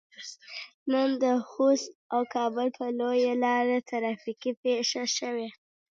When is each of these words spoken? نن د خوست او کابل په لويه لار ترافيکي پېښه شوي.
نن 0.91 1.09
د 1.23 1.23
خوست 1.49 1.91
او 2.13 2.21
کابل 2.35 2.67
په 2.77 2.85
لويه 2.99 3.33
لار 3.43 3.65
ترافيکي 3.89 4.51
پېښه 4.63 5.03
شوي. 5.17 5.49